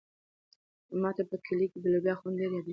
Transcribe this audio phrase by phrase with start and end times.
[1.01, 2.69] ما ته په کلي کې د لوبیا خوند ډېر یادېږي.